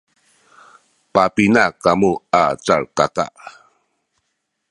[1.13, 2.11] papina kamu
[2.41, 3.35] a calkakaan?